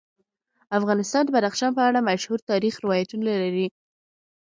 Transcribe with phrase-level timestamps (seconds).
[0.79, 3.67] افغانستان د بدخشان په اړه مشهور تاریخی روایتونه لري.